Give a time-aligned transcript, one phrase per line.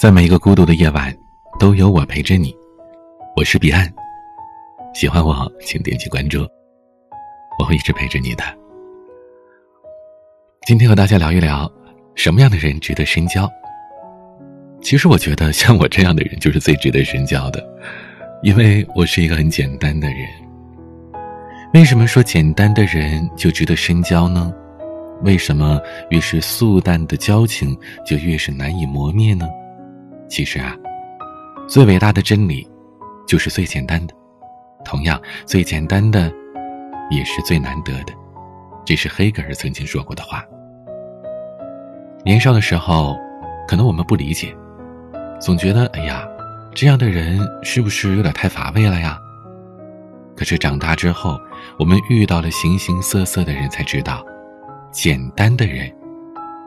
[0.00, 1.14] 在每一个孤独的夜晚，
[1.58, 2.56] 都有我陪着你。
[3.36, 3.86] 我是彼岸，
[4.94, 6.38] 喜欢我请点击关注，
[7.58, 8.42] 我会一直陪着你的。
[10.66, 11.70] 今天和大家聊一聊，
[12.14, 13.46] 什么样的人值得深交？
[14.80, 17.62] 其实我觉得像我这样的人就是最值得深交的，
[18.42, 20.26] 因为我是一个很简单的人。
[21.74, 24.50] 为什么说简单的人就值得深交呢？
[25.24, 25.78] 为什么
[26.08, 27.76] 越是素淡的交情
[28.06, 29.46] 就越是难以磨灭呢？
[30.30, 30.76] 其实啊，
[31.68, 32.66] 最伟大的真理，
[33.26, 34.14] 就是最简单的。
[34.84, 36.32] 同样，最简单的，
[37.10, 38.14] 也是最难得的。
[38.86, 40.42] 这是黑格尔曾经说过的话。
[42.24, 43.16] 年少的时候，
[43.66, 44.56] 可能我们不理解，
[45.40, 46.24] 总觉得哎呀，
[46.74, 49.18] 这样的人是不是有点太乏味了呀？
[50.36, 51.36] 可是长大之后，
[51.76, 54.24] 我们遇到了形形色色的人，才知道，
[54.92, 55.92] 简单的人，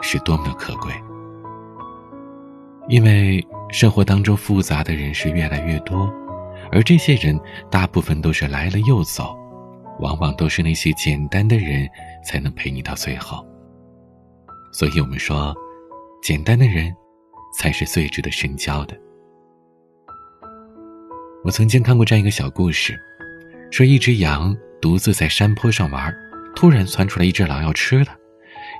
[0.00, 0.92] 是多么的可贵。
[2.88, 6.10] 因为生活当中复杂的人是越来越多，
[6.72, 7.38] 而这些人
[7.70, 9.36] 大部分都是来了又走，
[10.00, 11.86] 往往都是那些简单的人
[12.24, 13.46] 才能陪你到最后。
[14.72, 15.54] 所以我们说，
[16.22, 16.94] 简单的人
[17.54, 18.96] 才是最值得深交的。
[21.44, 22.98] 我曾经看过这样一个小故事，
[23.70, 26.10] 说一只羊独自在山坡上玩，
[26.56, 28.16] 突然窜出来一只狼要吃它，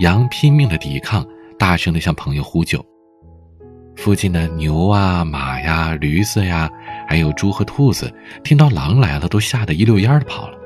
[0.00, 1.26] 羊拼命的抵抗，
[1.58, 2.84] 大声的向朋友呼救。
[4.04, 6.70] 附近的牛啊、马呀、驴子呀，
[7.08, 10.58] 还有猪和兔子，听到狼来了，都吓得一溜烟的跑了。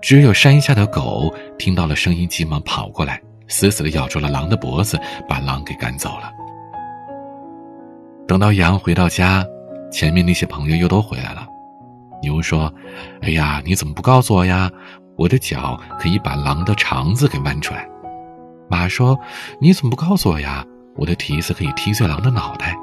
[0.00, 4.98] 只有山下的狗听到了声音，急忙跑过来，死死的咬住了狼的脖子，
[5.28, 6.32] 把狼给赶走了。
[8.26, 9.44] 等到羊回到家，
[9.92, 11.46] 前面那些朋友又都回来了。
[12.22, 12.72] 牛说
[13.20, 14.70] ：“哎呀，你怎么不告诉我呀？
[15.18, 17.86] 我的脚可以把狼的肠子给剜出来。”
[18.66, 19.14] 马说
[19.60, 20.64] ：“你怎么不告诉我呀？”
[20.98, 22.76] 我的蹄子可以踢碎狼的脑袋。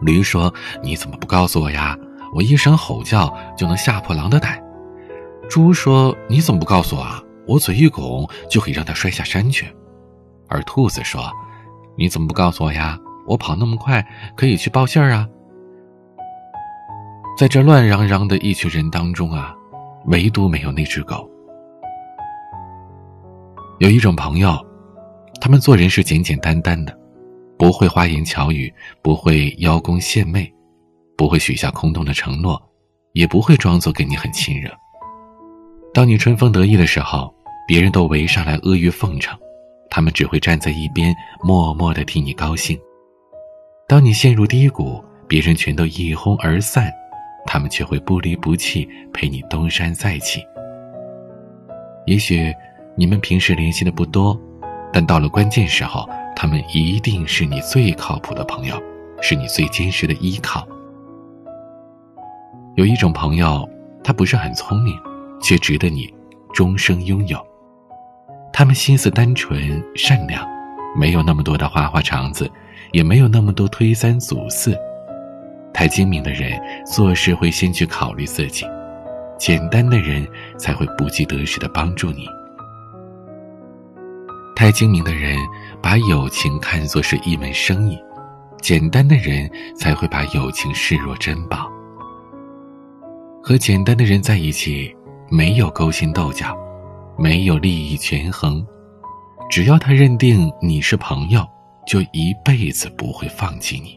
[0.00, 1.98] 驴说：“你怎么不告诉我呀？
[2.32, 4.62] 我一声吼叫就能吓破狼的胆。”
[5.50, 7.20] 猪说：“你怎么不告诉我啊？
[7.48, 9.66] 我嘴一拱就可以让它摔下山去。”
[10.46, 11.32] 而兔子说
[11.98, 12.96] ：“你怎么不告诉我呀？
[13.26, 14.06] 我跑那么快
[14.36, 15.26] 可以去报信儿啊。”
[17.36, 19.52] 在这乱嚷嚷的一群人当中啊，
[20.06, 21.28] 唯独没有那只狗。
[23.78, 24.67] 有一种朋友。
[25.48, 26.94] 他们做人是简简单单的，
[27.56, 28.70] 不会花言巧语，
[29.00, 30.46] 不会邀功献媚，
[31.16, 32.62] 不会许下空洞的承诺，
[33.14, 34.70] 也不会装作跟你很亲热。
[35.94, 37.34] 当你春风得意的时候，
[37.66, 39.38] 别人都围上来阿谀奉承，
[39.88, 42.76] 他们只会站在一边默默的替你高兴；
[43.88, 46.92] 当你陷入低谷，别人全都一哄而散，
[47.46, 50.42] 他们却会不离不弃陪你东山再起。
[52.04, 52.54] 也许
[52.94, 54.38] 你们平时联系的不多。
[54.98, 58.82] 但到了关键时候，他们一定是你最靠谱的朋友，
[59.20, 60.66] 是你最坚实的依靠。
[62.74, 63.64] 有一种朋友，
[64.02, 64.92] 他不是很聪明，
[65.40, 66.12] 却值得你
[66.52, 67.38] 终生拥有。
[68.52, 70.44] 他们心思单纯善良，
[70.98, 72.50] 没有那么多的花花肠子，
[72.90, 74.76] 也没有那么多推三阻四。
[75.72, 78.66] 太精明的人做事会先去考虑自己，
[79.38, 80.26] 简单的人
[80.58, 82.26] 才会不计得失的帮助你。
[84.58, 85.38] 太精明的人
[85.80, 87.96] 把友情看作是一门生意，
[88.60, 91.70] 简单的人才会把友情视若珍宝。
[93.40, 94.92] 和简单的人在一起，
[95.30, 96.58] 没有勾心斗角，
[97.16, 98.66] 没有利益权衡，
[99.48, 101.46] 只要他认定你是朋友，
[101.86, 103.96] 就一辈子不会放弃你。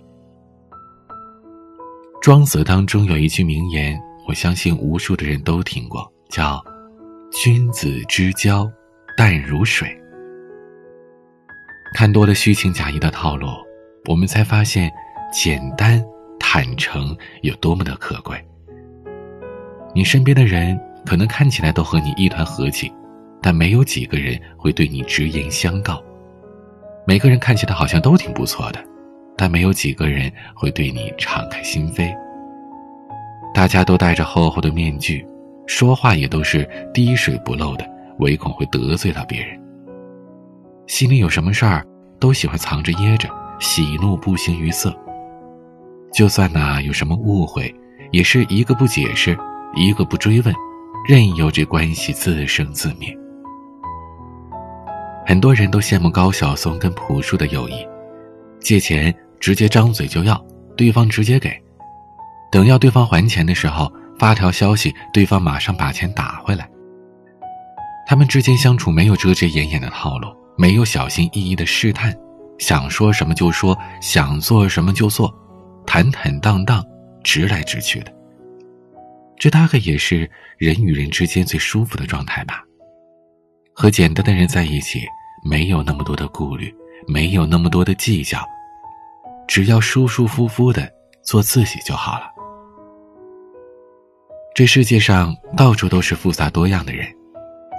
[2.21, 6.63] 庄子当中有一句名言，我相信无数的人都听过，叫
[7.33, 8.69] “君子之交，
[9.17, 9.91] 淡如水”。
[11.93, 13.47] 看多了虚情假意的套路，
[14.07, 14.91] 我们才发现，
[15.31, 16.03] 简单
[16.39, 18.41] 坦诚有多么的可贵。
[19.93, 22.91] 你身边的人可能看起来都和你一团和气，
[23.41, 26.01] 但没有几个人会对你直言相告。
[27.05, 28.79] 每个人看起来好像都挺不错的，
[29.37, 32.15] 但没有几个人会对你敞开心扉。
[33.53, 35.25] 大家都戴着厚厚的面具，
[35.67, 37.85] 说话也都是滴水不漏的，
[38.19, 39.60] 唯恐会得罪到别人。
[40.87, 41.85] 心里有什么事儿，
[42.19, 43.29] 都喜欢藏着掖着，
[43.59, 44.95] 喜怒不形于色。
[46.13, 47.73] 就算呐有什么误会，
[48.11, 49.37] 也是一个不解释，
[49.75, 50.53] 一个不追问，
[51.07, 53.17] 任由这关系自生自灭。
[55.25, 57.87] 很多人都羡慕高晓松跟朴树的友谊，
[58.59, 60.43] 借钱直接张嘴就要，
[60.75, 61.49] 对方直接给，
[62.51, 63.89] 等要对方还钱的时候，
[64.19, 66.69] 发条消息，对方马上把钱打回来。
[68.05, 70.27] 他们之间相处没有遮遮掩掩的套路。
[70.57, 72.15] 没有小心翼翼的试探，
[72.59, 75.33] 想说什么就说，想做什么就做，
[75.85, 76.85] 坦坦荡荡，
[77.23, 78.13] 直来直去的。
[79.37, 82.63] 这大概也是人与人之间最舒服的状态吧。
[83.73, 85.03] 和简单的人在一起，
[85.43, 86.71] 没有那么多的顾虑，
[87.07, 88.39] 没有那么多的计较，
[89.47, 90.87] 只要舒舒服服的
[91.23, 92.29] 做自己就好了。
[94.53, 97.07] 这世界上到处都是复杂多样的人，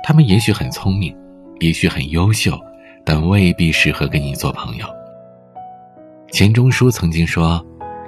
[0.03, 1.17] 他们也许很聪明，
[1.62, 2.59] 也许很优秀，
[3.05, 4.87] 但未必适合跟你做朋友。
[6.31, 7.64] 钱钟书曾经说，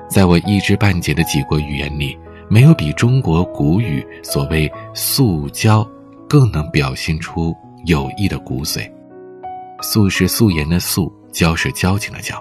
[0.09, 2.17] 在我一知半解的几国语言里。
[2.47, 5.83] 没有比中国古语所谓“素交”
[6.29, 7.57] 更能表现出
[7.87, 8.89] 友谊的骨髓。
[9.81, 12.37] 素是素颜的素，交是交情的交。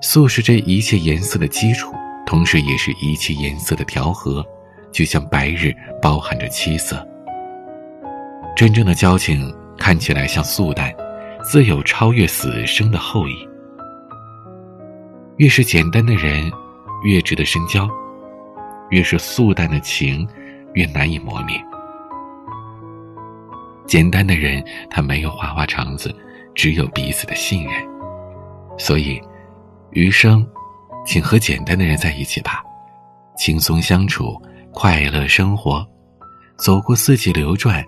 [0.00, 1.92] 素是这一切颜色的基础，
[2.24, 4.42] 同时也是一切颜色的调和，
[4.92, 7.04] 就像白日包含着七色。
[8.54, 10.94] 真正的交情看起来像素淡，
[11.42, 13.48] 自有超越死生的厚意。
[15.36, 16.50] 越是简单的人，
[17.04, 17.88] 越值得深交。
[18.90, 20.26] 越是素淡的情，
[20.74, 21.60] 越难以磨灭。
[23.86, 26.14] 简单的人，他没有花花肠子，
[26.54, 27.72] 只有彼此的信任。
[28.78, 29.20] 所以，
[29.90, 30.46] 余生，
[31.04, 32.62] 请和简单的人在一起吧，
[33.36, 34.40] 轻松相处，
[34.72, 35.86] 快乐生活，
[36.56, 37.84] 走过四季流转，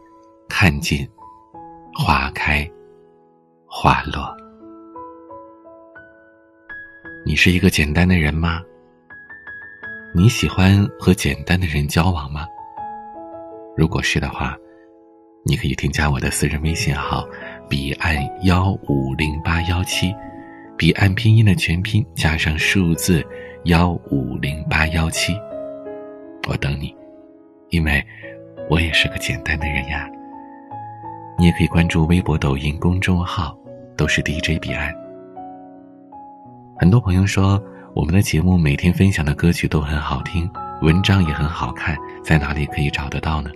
[0.48, 1.08] 看尽
[2.00, 2.64] 花开
[3.66, 4.32] 花落。
[7.26, 8.62] 你是一个简单的人吗？
[10.14, 12.46] 你喜欢和简单的人交往吗？
[13.76, 14.56] 如果是的话，
[15.44, 17.26] 你可以添加我的私人微信号
[17.68, 18.14] “彼岸
[18.44, 20.14] 幺五零八幺七”，
[20.78, 23.26] 彼岸拼音的全拼加上数字
[23.64, 25.36] 幺五零八幺七。
[26.48, 26.94] 我等你，
[27.70, 28.00] 因为
[28.70, 30.08] 我也是个简单的人呀。
[31.38, 33.56] 你也可以关注微博、抖音公众号，
[33.96, 34.92] 都是 DJ 彼岸。
[36.76, 37.62] 很多朋友说。
[37.94, 40.48] 我们的节目每天分享的歌曲都很好听，
[40.82, 43.50] 文章也很好看，在哪里可以找得到呢？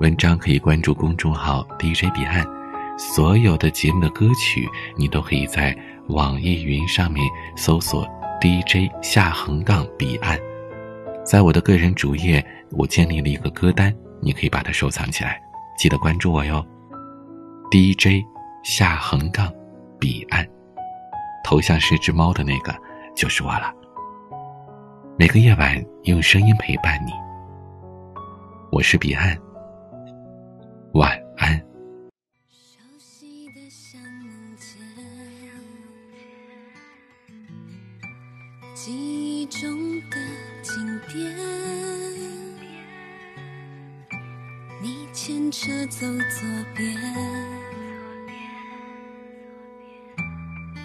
[0.00, 2.44] 文章可以关注公众号 DJ 彼岸，
[2.98, 5.74] 所有的节目的歌曲你都可以在
[6.08, 7.24] 网易云上面
[7.56, 8.06] 搜索
[8.42, 10.38] DJ 下横杠彼岸，
[11.24, 15.40] 在我的个人主页我建立了一个歌单，你可以把它收藏起来，
[15.78, 16.62] 记得关注我哟。
[17.72, 18.22] DJ
[18.62, 19.50] 下横杠
[19.98, 20.46] 彼岸，
[21.42, 22.70] 头像是只猫的那个。
[23.16, 23.72] 就是我了。
[25.18, 27.12] 每个夜晚用声音陪伴你，
[28.70, 29.34] 我是彼岸。
[30.92, 31.58] 晚安。
[32.50, 34.78] 熟悉的像梦见，
[38.74, 39.70] 记忆中
[40.10, 40.18] 的
[40.62, 41.34] 经典，
[44.82, 46.92] 你牵车走左边，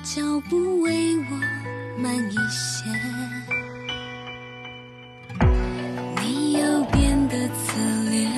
[0.03, 1.31] 脚步为我
[1.99, 2.85] 慢一些。
[6.21, 7.79] 你又变得侧
[8.11, 8.31] 脸。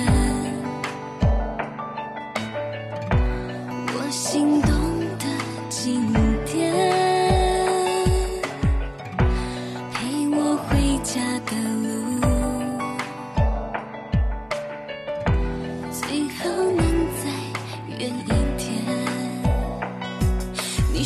[3.92, 4.89] 我心动。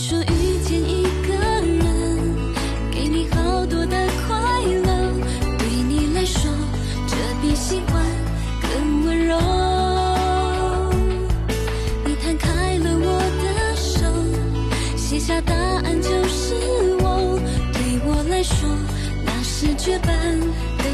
[0.07, 1.81] 说遇见一个人
[2.91, 3.97] 给你好多的
[4.29, 4.37] 快
[4.85, 4.87] 乐
[5.59, 6.53] 对你来说
[7.09, 8.05] 这比喜欢
[8.61, 9.39] 更温柔。
[12.05, 14.05] 你摊开了我的手
[14.95, 16.55] 写下答案就是
[17.01, 17.41] 我。
[17.73, 18.69] 对我来说
[19.25, 20.15] 那是绝版
[20.81, 20.85] 的